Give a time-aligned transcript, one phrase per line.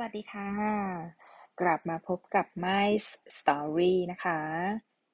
[0.00, 0.50] วัสดีค่ะ
[1.60, 2.88] กลับมาพบกับ My
[3.36, 4.40] Story นะคะ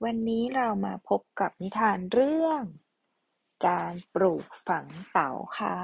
[0.05, 2.63] วันนี้เรามาพบกับนิทานเรื่อง
[3.69, 5.79] การปลูกฝังเต่าค่ะ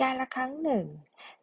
[0.00, 0.86] การละครั้งหนึ่ง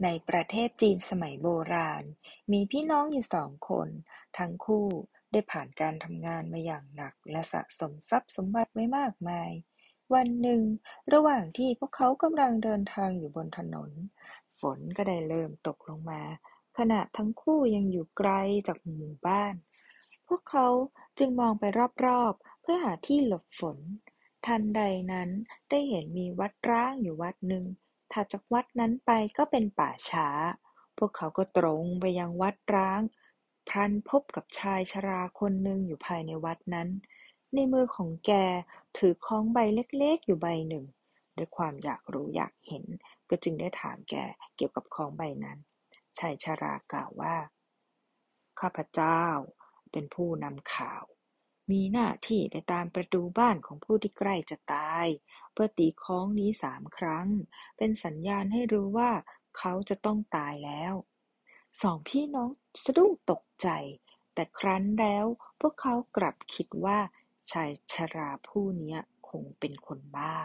[0.03, 2.03] ในประเทศจีนสมัยโบราณ
[2.51, 3.89] มีพี่น้องอยู่สองคน
[4.37, 4.87] ทั้งคู่
[5.31, 9.51] ได้ผ่านการทำงานมาอย่างหนัก และสะสมทรัพย์สมบัติไว้มากมาย
[10.13, 10.61] วันหนึ่ง
[11.13, 13.91] ระหว่างที่พวกเขากำลังเดินทางอยู่บนถนน
[14.59, 16.21] ฝนก็ได้เริ่มตกลงมา
[16.77, 18.31] ขณะทั้งคู่ยังอยู่ไกล
[18.67, 19.53] จากหมู่บ้าน
[20.27, 20.67] พวกเขา
[21.17, 21.63] จึงมองไป
[22.05, 23.77] รอบๆ เพื่อหาที่หลบฝน
[24.45, 24.81] ทันใด
[25.11, 25.29] นั้น
[25.69, 27.65] ได้เห็นมีวัดร้างอยู่วัดหนึ่ง
[28.11, 30.27] ถัดจากวัดนั้นไปก็เป็นป่าช้า
[30.97, 33.01] พวกเขาก็ตรงไปยังวัดร้าง
[33.69, 36.89] พลันพบกับชายชราคนหนึ่งอยู่ภายในวัดนั้น
[37.55, 38.31] ในมือของแก
[38.97, 40.85] ถือค้องใบเล็กๆ อยู่ใบหนึ่ง
[41.37, 42.85] ด้วยความอยากรู้อยากเห็น
[43.29, 44.15] ก็จึงได้ถามแก
[44.55, 45.57] เกี่ยวกับค้องใบนั้น
[46.17, 47.35] ชายชรากล่าวว่า
[48.59, 49.23] ข้าพเจ้า
[49.91, 51.03] เป็นผู้นำข่าว
[51.71, 55.07] มีหน้าที่ไปตามประตูบ้านของผู้ที่ใกล้จะตาย
[55.53, 57.27] เพื่อตีค้องนี้สามครั้ง
[57.77, 59.11] เป็นสัญญาณให้รู้ว่า
[59.57, 60.93] เขาจะต้องตายแล้ว
[61.81, 62.49] สองพี่น้อง
[62.83, 63.67] สะดุ้งตกใจ
[64.33, 65.25] แต่ครั้นแล้ว
[65.61, 66.99] พวกเขากลับคิดว่า
[67.51, 68.97] ชายชราผู้นี้
[69.29, 70.35] คงเป็นคนบ้า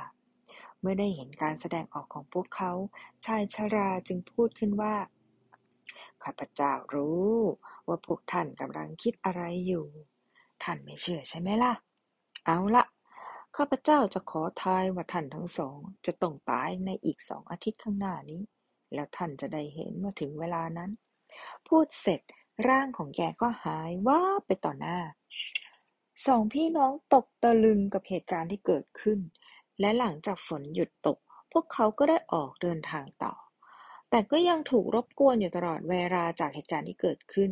[0.80, 2.72] เมื่อได้เห็นการแสดงออกของพวกเขา
[3.26, 4.94] ชายชราจึงพูดขึ้นว่า
[6.24, 7.32] ข้าพเจ้ารู้
[7.86, 9.86] ว่าพวกท่านกำลังคิดอะไรอยู่
[10.62, 11.72] ท่านไม่เชื่อใช่ไหมล่ะ
[12.46, 12.84] เอาละ
[13.56, 18.42] ข้าพเจ้าจะขอทายว่าท่านทั้งสอง จะต้องตายในอีกสองอาทิตย์ข้างหน้านี้
[18.94, 20.90] แล้วท่านจะได้เห็นเมื่อถึงเวลานั้น
[21.68, 22.20] พูดเสร็จ
[22.68, 24.98] ร่างของแกก็หายว่าไปต่อหน้า
[26.26, 29.18] สองพี่น้องตกตะลึงกับเหตุการณ์ที่เกิดขึ้น
[29.80, 31.18] และหลังจากฝนหยุดตก
[31.52, 33.34] พวกเขาก็ได้ออกเดินทางต่อ
[34.10, 37.50] แต่ก็ยังถูกรบกวนอยู่ตลอดเวลาจากเหตุการณ์ที่เกิดขึ้น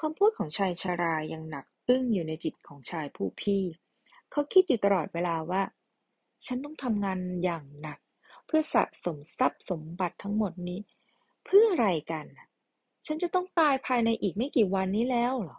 [0.00, 3.62] คำพูดของชายชารายังหนักอึ้งอยู่ในจิตของชายผู้พี่
[4.30, 5.62] เขาคิดอยู่ตลอดเวลาว่า
[6.46, 7.98] ฉันต้องทำงานอย่างหนัก
[8.46, 10.80] เพื่อสะสมทรัพย์สมบัติทั้งหมดนี้
[11.44, 12.26] เพื่ออะไรกัน
[13.06, 15.58] ฉันจะต้องตายภายในอีกไม่กี่วันนี้แล้วเหรอ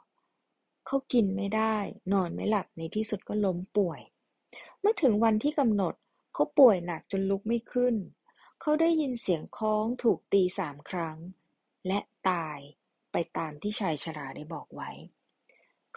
[0.85, 1.75] เขากินไม่ได้
[2.13, 4.01] นอนไม่หลับในที่สุดก็ล้มป่วย
[4.79, 5.93] เมื่อถึงวันที่กำหนด
[6.33, 7.95] เขาป่วยหนักจนลุกไม่ขึ้น
[8.61, 11.17] เขาได้ยินเสียงคล้องถูกตีสามครั้ง
[11.87, 11.99] และ
[12.29, 12.59] ตาย
[13.11, 14.91] ไปตามที่ชายชราได้บอกไว้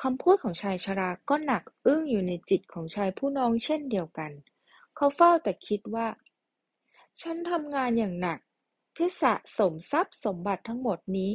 [0.02, 4.32] คำพูดของชายชราก็หนักอึ้งอยู่ในจิตของชายผู้น้องเช่นเดียวกัน
[4.96, 6.08] เขาเฝ้าแต่คิดว่า
[7.22, 8.38] ฉันทำงานอย่างหนัก
[8.92, 11.30] เพื่อสะสมทรัพย์สมบัติทั้งหมดนี้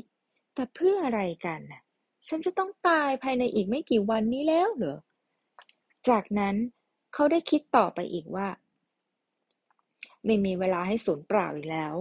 [0.53, 1.81] แต่เพื่ออะไรกันน่ะ
[2.27, 4.97] ฉันจะต้องตายภายในอีกไม่กี่วันนี้แล้วเหรอ
[6.09, 6.55] จากนั้น
[7.13, 8.47] เขาได้คิดต่อไปอีกว่า
[10.25, 11.95] ไม่มีเวลาให้สูญเปล่าอีกแล้ว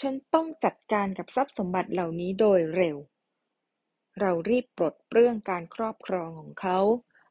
[0.00, 2.96] ฉันต้องจัดการกับทรัพย์สมบัติเหล่านี้โดยเร็ว
[4.20, 6.78] เรารีบปลดเปลื้องการครอบครองของเขา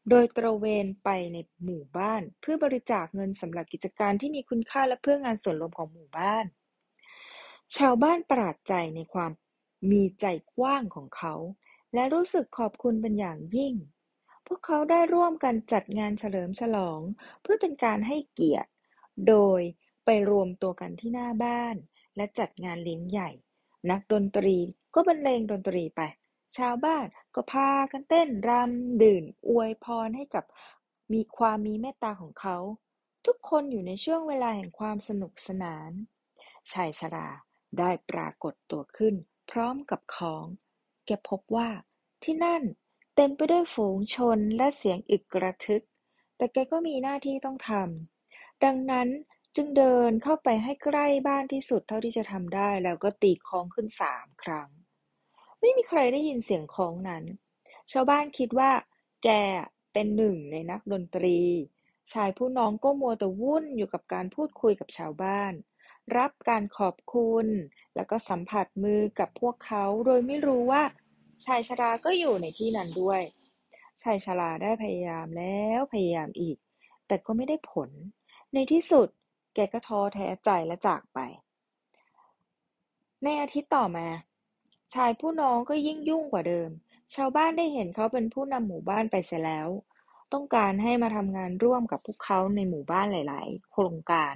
[0.10, 6.46] โดยตระเวนไปในหมู่บ้าน เพื่อบริจาคเงินสำหรับกิจการที่มีคุณค่าและเพื่องานส่วนรวมของหมู่บ้าน
[7.78, 9.32] ชาวบ้านประหลาดใจในความ
[9.92, 10.26] มีใจ
[10.56, 11.36] กว้างของเขา
[11.94, 13.74] และรู้สึกขอบคุณเป็นอย่างยิ่ง
[14.48, 17.00] พวกเขาได้ร่วมกันจัดงานเฉลิมฉลอง
[17.42, 18.70] เพื่อเป็นการให้เกียรติ
[19.28, 19.62] โดย
[20.06, 21.76] ไปรวมตัวกันที่หน้าบ้าน
[22.16, 23.30] และจัดงานเลี้ยงใหญ่
[23.90, 24.58] นักดนตรี
[24.94, 26.02] ก็บรรเลงดนตรีไป
[26.58, 30.46] ชาวบ้านก็พากันเต้นรำดื่มอวยพรให้กับ
[31.14, 32.58] มีความมีเมตตาของเขา
[33.26, 35.92] ทุกคนอยู่ในช่วงเวลาแห่งความสนุกสนาน
[36.72, 37.30] ชายชรา
[37.80, 39.16] ได้ปรากฏตัวขึ้น
[39.52, 40.46] พร้อมกับของ
[41.12, 41.70] แกพบว่า
[42.24, 42.64] ที่นั่น
[43.16, 45.84] เต็มไปด้วยฝูงชนและเสียงอึกกระทึก
[46.38, 49.08] แต่แกก็มีหน้าที่ต้องทำ ดังนั้น
[49.56, 54.70] จึงเดินเข้าไปให้ใกล้บ้านที่สุดเท่าที่จะทำได้ แล้วก็ตีคล้องขึ้นสามครั้ง
[55.60, 57.24] ไม่มีใครได้ยินเสียงคล้องนั้น
[57.92, 58.72] ชาวบ้านคิดว่า
[59.24, 59.30] แก
[59.94, 61.40] เป็นหนึ่งในนักดนตรี
[62.14, 65.54] ชายผู้น้องก็มัวแต่วุ่นอยู่กับการพูดคุยกับชาวบ้าน
[66.18, 67.48] รับการขอบคุณ
[67.96, 70.84] แล้วก็สัมผัสมือกับพวกเขาโดยไม่รู้ว่า
[71.46, 73.22] ชายชราก็อยู่ในที่นั้นด้วย
[74.04, 76.58] ชายชราได้พยายามแล้วพยายามอีก
[77.08, 77.90] แต่ก็ไม่ได้ผล
[78.54, 79.08] ในที่สุด
[79.56, 81.20] แกก็ท้อแท้ใจและจากไป
[83.24, 84.08] ในอาทิตย์ต่อมา
[84.94, 86.70] ชายผู้น้องก็ยิ่งยุ่งกว่าเดิม
[87.16, 89.68] ชาวบ้านได้เห็นเขาเป็นผู้นำหมู่บ้านไปเสียแล้ว
[90.34, 94.34] ต้องการให้มาทำงานร่วมกับพวกเขาในหมู่บ้านหลาย ๆ โครงการ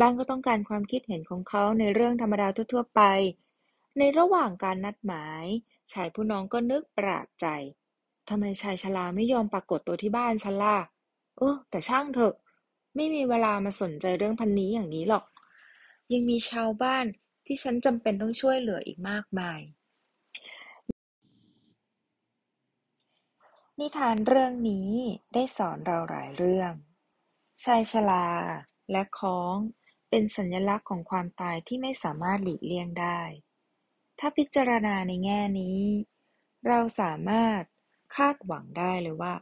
[0.00, 3.02] บางก็ต้องการความคิดเห็นของเขาในเรื่องธรรมดาทั่ว ๆ ไป
[3.98, 5.44] ในระหว่างการนัดหมาย
[5.92, 7.46] ชายผู้น้องก็นึกประหลาบใจ
[8.28, 10.78] ทำไมชายชราไม่ยอมปรากฏตัวที่บ้านฉันล่ะ
[11.38, 12.34] เออ แต่ช่างเถอะ
[12.96, 15.24] ไม่มีเวลามาสนใจเรื่องพันนี้อย่างนี้หรอก
[16.12, 17.04] ยังมีชาวบ้าน
[17.46, 19.60] ที่ฉันจำเป็นต้องช่วยเหลืออีกมากมาย
[23.78, 24.90] นิทานเรื่องนี้
[25.34, 26.72] ได้สอนเราหลายเรื่อง
[27.64, 28.28] ชายชรา
[28.90, 29.56] และค้อง
[30.10, 33.20] เป็นสัญลักษณ์ของความตายที่ไม่สามารถหลีกเลี่ยงได้
[34.20, 35.80] ถ้าพิจารณาในแง่นี้
[36.66, 37.62] เราสามารถ
[38.16, 39.34] คาดหวังได้เลยว่า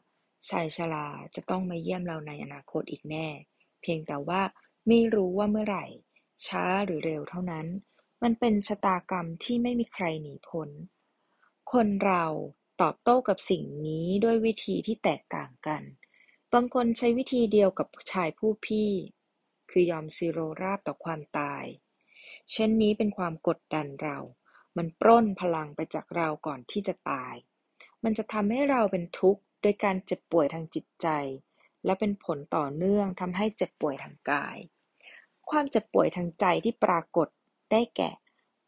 [0.48, 3.26] ชายชราจะต้องมาเยี่ยมเราในอนาคตอีกแน่
[3.80, 4.42] เพียงแต่ว่า
[4.88, 5.86] ไม่รู้ว่าเมื่อไหร่
[6.46, 7.66] ช้าหรือเร็วเท่านั้น
[8.22, 10.69] มันเป็นชะตากรรมที่ไม่มีใครหนีพ้น
[11.72, 12.25] คนเรา
[12.82, 15.82] ตอบโต้กับสิ่งนี้ด้วยวิธีที่แตกต่างกัน
[16.52, 18.90] บางคนใช้วิธีเดียวกับชายผู้พี่
[19.70, 21.64] คือยอมซีโรราบต่อความตาย
[22.52, 24.19] เช่นนี้เป็นความกดดันเรา
[24.78, 27.34] มันปล้นพลังไปจากเราก่อนที่จะตาย
[28.04, 31.08] มันจะทำให้เราเป็นทุกข์โดยการเจ็บป่วยทางจิตใจ
[31.84, 34.58] และเป็นผลต่อเนื่องทำให้เจ็บป่วยทางกาย
[35.50, 37.28] ความเจ็บป่วยทางใจที่ปรากฏ
[37.72, 38.10] ได้แก่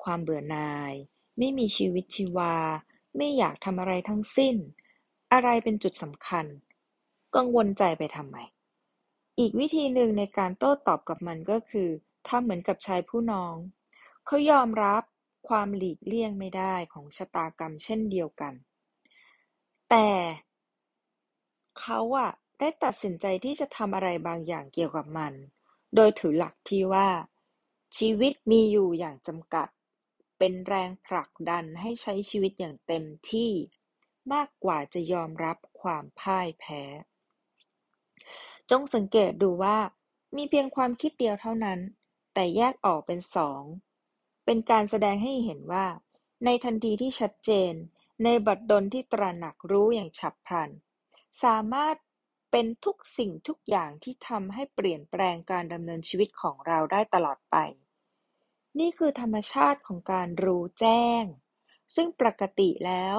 [0.05, 0.95] ความเบื่อหน่าย
[1.39, 2.57] ไม่มีชีวิตชีวา
[3.17, 4.57] ไม่อยากทำอะไรทั้งสิ้น
[5.33, 6.47] อะไรเป็นจุดสำคัญ
[7.37, 8.37] กังวลใจไปทำไม
[9.39, 11.89] อีกวิธีหนึ่งในการโต้ตอบกับมันก็คือ
[12.29, 13.55] ทำเหมือนกับชายผู้น้อง
[14.27, 15.03] เขายอมรับ
[15.49, 18.55] ความหลีกเลี่ยงไม่ได้ของชะตากรรมเช่นเดียวกัน
[19.91, 20.09] แต่
[21.81, 25.33] เขาอะได้ตัดสินใจที่จะทำอะไรบางอย่างเกี่ยวกับมัน
[25.95, 27.09] โดยถือหลักที่ว่า
[27.97, 29.69] ชีวิตมีอยู่อย่างจำกัด
[30.39, 33.51] เป็นแรงผลักดันให้ใช้ชีวิตอย่างเต็มที่
[34.33, 36.83] มากกว่าจะยอมรับความพ่ายแพ้
[38.71, 39.79] จงสังเกตดูว่า
[40.37, 41.79] มีเพียงความคิดเดียวเท่านั้น
[42.35, 43.63] แต่แยกออกเป็นสอง
[44.53, 45.87] เป็นการแสดงให้เห็นว่า
[46.45, 47.73] ในทันทีที่ชัดเจน
[48.25, 50.71] ในบัดดลที่ตระหนักรู้อย่างฉับพลัน
[51.43, 51.97] สามารถ
[52.51, 57.57] เป็นทุกสิ่งทุกอย่างที่ทำให้เปลี่ยนแปลงการดำเนินชีวิตของเราได้ตลอดไป
[58.79, 61.25] นี่คือธรรมชาติของการรู้แจ้ง
[61.95, 63.19] ซึ่งปกติแล้ว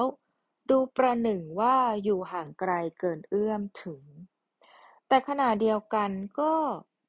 [0.70, 4.02] ดูประหนึ่งว่าอยู่ห่างไกลเกินเอื้อมถึง
[5.08, 6.54] แต่ขณะเดียวกันก็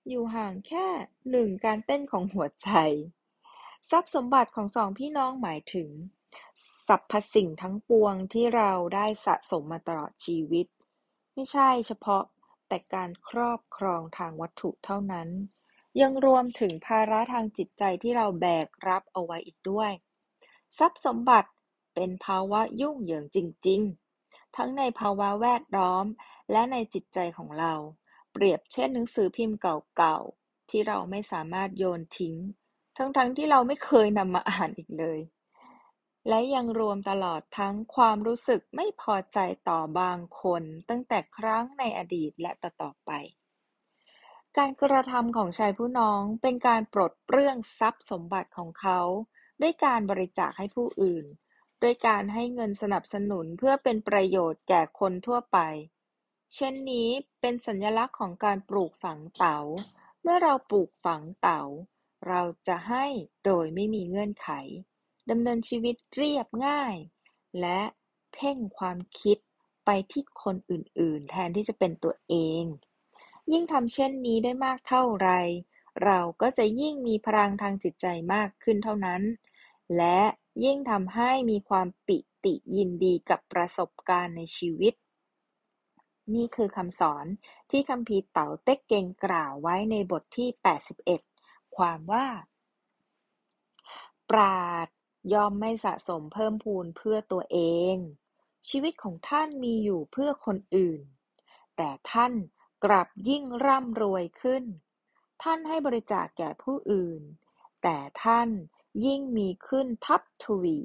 [0.09, 0.87] อยู่ห่างแค่
[1.31, 2.69] หนึ่งการเต้นของหัวใจ
[3.89, 5.89] ทรัพย์สมบัติของสองพี่น้องหมายถึง
[6.87, 10.67] สรรพสิ่งทั้งปวงที่เราได้สะสมมาตลอดชีวิต
[11.33, 12.23] ไม่ใช่เฉพาะ
[12.67, 15.29] แต่การครอบครองทางวัตถุเท่านั้น
[16.01, 19.91] ยังรวมถึงภาระทางจิตใจที่เราแบกรับเอาไว้อีกด้วย
[20.77, 21.49] ทรัพย์สมบัติ
[21.95, 23.37] เป็นภาวะยุ่งเหยิงจ
[23.67, 23.81] ริง
[24.19, 26.05] ๆ ทั้งในภาวะแวดล้อม
[26.51, 27.73] และในจิตใจของเรา
[28.31, 32.35] เปรียบเช่นหนังสือพิมพ์เก่าๆที่เราไม่สามารถโยนทิ้ง
[32.97, 35.19] ทั้งๆทที่เราไม่เคยนำมาอ่านอีกเลย
[36.27, 43.11] และยังรวมตลอดทั้งความรู้สึกไม่พอใจต่อบางคนตั้งแต่ครั้งในอดีตและต่อๆไป
[44.57, 48.99] การกระทำของชายผู้น้องเป็นการปลดเปลื้องทรัพย์สมบัติของเขา
[49.61, 51.25] ด้วยการบริจาคให้ผู้อื่น
[51.81, 55.57] ด้วยการให้เงินสนับสนุนเพื่อเป็นประโยชน์แก่คนทั่วไป
[56.55, 57.09] เช่นนี้
[57.41, 59.59] เป็นสัญลักษณ์ของการปลูกฝังเต๋า
[60.21, 61.63] เมื่อเราปลูกฝังเต๋า
[62.27, 63.05] เราจะให้
[63.45, 64.49] โดยไม่มีเงื่อนไข
[65.29, 66.95] ดำเนินชีวิตเรียบง่าย
[67.61, 67.81] และ
[68.33, 69.37] เพ่งความคิด
[69.85, 72.63] ไปที่คนอื่นๆ แทนที่จะเป็นตัวเอง
[73.51, 75.29] ยิ่งทำเช่นนี้ได้มากเท่าไร
[76.03, 79.21] เราก็จะยิ่งมีพลังทางจิตใจมากขึ้นเท่านั้น
[79.97, 80.19] และ
[80.63, 84.93] ยิ่งทำให้มีความปิติยินดีกับประสบการณ์ในชีวิต
[86.33, 87.25] นี่คือคำสอน
[87.71, 90.49] ที่คัมภีร์เต๋าเต็กเกงกล่าวไว้ในบทที่
[90.93, 91.32] 81
[91.75, 92.25] ความว่า
[94.29, 94.87] ปราด
[95.33, 97.59] ย่อมไม่สะสมเพิ่มพูนเพื่อตัวเอ
[97.93, 97.95] ง
[98.69, 101.01] ชีวิตของท่านมีอยู่เพื่อคนอื่น
[101.77, 102.33] แต่ท่าน
[102.85, 104.63] กลับยิ่งร่ำรวยขึ้น
[105.43, 107.21] ท่านให้บริจาคแก่ผู้อื่น
[107.83, 108.49] แต่ท่าน
[109.05, 110.79] ยิ่งมีขึ้นทับทวี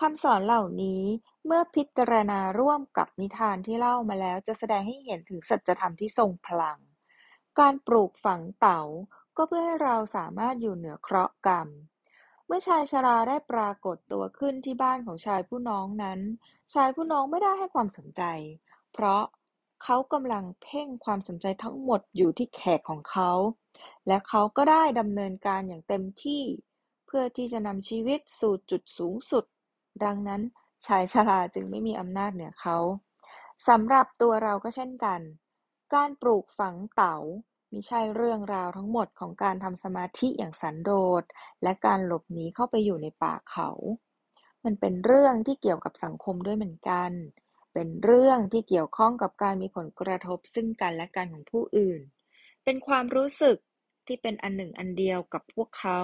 [0.00, 1.04] คำสอนเหล่านี้
[1.46, 6.78] เมื่อพิจารณาร่วมกับนิทานที่เล่ามาแล้วจะแสดงให้เห็นถึงสัจธรรมที่ทรงพลัง
[7.58, 8.82] การปลูกฝังเต๋า
[9.42, 11.68] ก็เพื่อให้เราสามารถอยู่เหนือเคราะห์กรรม
[12.46, 16.20] เมื่อชายชราได้ปรากฏตัวขึ้นที่บ้านของชายผู้น้องนั้น
[16.74, 18.22] ชายผู้น้องไม่ได้ให้ความสนใจ
[18.92, 19.22] เพราะ
[19.82, 23.32] เขากำลังเพ่งความสนใจทั้งหมดอยู่ที่แขกของเขา
[24.06, 26.42] และเขาก็ได้ดำเนินการอย่างเต็มที่
[27.06, 29.44] เพื่อที่จะนำชีวิตสู่จุดสูงสุด
[30.04, 30.42] ดังนั้น
[30.86, 32.78] ชายชราจึงไม่มีอำนาจเหนือเขา
[33.68, 35.20] สำหรับตัวเราก็เช่นกัน
[35.94, 37.16] การปลูกฝังเต๋า
[37.72, 41.22] มิใช่เรื่องราวทั้งหมดของการทำสมาธิอย่างสันโดษ
[41.62, 43.70] และการหลบหนีเข้าไปอยู่ในป่าเขา
[44.64, 47.10] มันเป็นเรื่องที่เกี่ยวกับสังคมด้วยเหมือนกัน
[47.72, 52.00] เป็นเรื่องที่เกี่ยวข้องกับการมีผลกระทบซึ่งกันและกันของผู้อื่น
[52.64, 53.56] เป็นความรู้สึก
[54.06, 56.00] ที่เป็นอันหนึ่งอันเดียวกับพวกเขา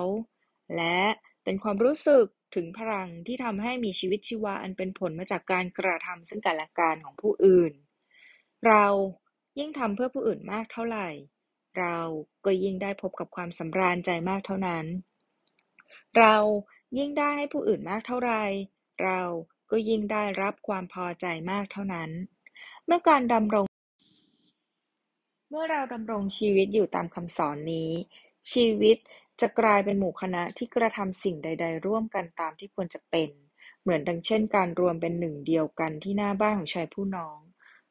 [0.76, 1.00] และ
[1.44, 7.72] เป็นความรู้สึกถึงพลังที่ทำให้มีชีวิตชีวาอันเป็นผลมาจากการกระทำซึ่งกันและกันของผู้อื่น
[8.66, 8.86] เรา
[9.58, 11.08] ยิ่งทำเพื่อผู้อื่นมากเท่าไหร่
[11.78, 11.98] เรา
[12.44, 14.84] ก็ยิ่งได้พบกับความสำราญใจมากเท่านั้น
[16.18, 16.36] เรา
[16.98, 18.32] ยิ่งได้ให้ผู้อื่นมากเท่าไร
[19.02, 19.20] เรา
[19.70, 22.10] ก็ยิ่งได้รับความพอใจมากเท่านั้น
[22.86, 23.66] เมื่อการดำรง
[25.50, 27.90] เมื่อเราดำรงชีวิตอยู่ตามคำสอนนี้
[28.52, 28.96] ชีวิต
[29.40, 33.30] จะกลายเป็นหมู่คณะที่กระทำสิ่งใด ๆ ร่วมกันตามที่ควรจะเป็น
[33.82, 37.38] เหมือนดังเช่น การรวมเป็นหนึ่งเดียวกันที่หน้าบ้านของชายผู้น้อง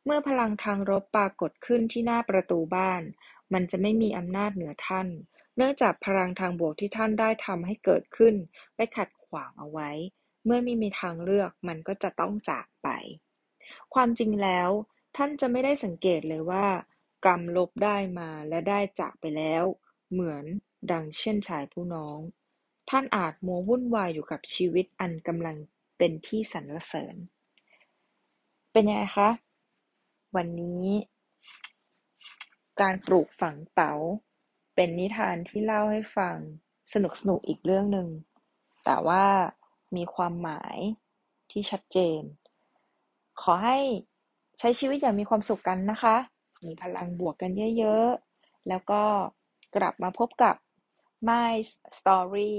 [0.06, 3.02] เมื่อพลังทางรบปรากฏขึ้นที่หน้าประตูบ้าน
[3.54, 5.08] มันจะไม่มีอำนาจเหนือท่าน
[5.58, 8.36] เนื่องจากพลังทางบวกที่ท่านได้ทำให้เกิดขึ้น
[8.76, 9.90] ไปขัดขวางเอาไว้
[10.46, 12.90] เมื่อไม่มีทางเลือกมันก็จะต้องจากไป
[13.94, 14.70] ความจริงแล้ว
[15.18, 16.68] ท่านจะไม่ได้สังเกตเลยว่า
[17.26, 19.64] กรรมลบได้มาและได้จากไปแล้ว
[20.12, 20.46] เหมือน
[20.92, 22.18] ดังเช่นชายผู้น้อง
[22.90, 25.58] ท่านอาจมัววุ่นวายอยู่กับชีวิตอันกำลัง
[25.98, 27.16] เป็นที่สรรเสริญ
[28.72, 29.30] เป็นยังไงคะ
[30.36, 30.86] วันนี้
[32.82, 33.94] การปลูกฝังเต๋า
[34.76, 36.38] เป็นนิทานที่เล่าให้ฟัง
[36.94, 38.10] สนุกสนุกอีกเรื่องหนึ่ง
[38.86, 39.26] แต่ว่า
[39.96, 40.78] มีความหมาย
[41.52, 42.22] ที่ชัดเจน
[43.42, 43.78] ขอให้
[44.60, 46.16] ใช้ชีวิตอย่างมีความสุขกันนะคะ
[46.66, 49.02] มีพลังบวกกันเยอะๆ แล้วก็
[49.76, 50.56] กลับมาพบกับ
[51.28, 51.54] My
[51.98, 52.56] Story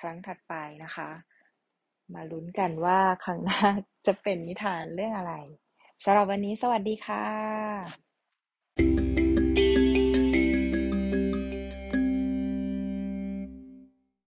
[0.00, 1.10] ครั้งถัดไปนะคะ
[2.14, 3.60] มาลุ้นกันว่าครั้งหน้า
[4.06, 5.34] จะเป็นนิทานเรื่องอะไร
[6.04, 9.05] สำหรับวันนี้สวัสดีค่ะ